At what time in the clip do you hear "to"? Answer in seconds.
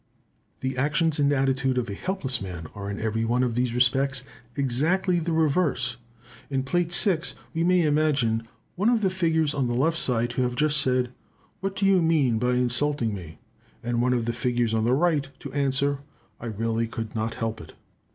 10.31-10.41, 15.41-15.53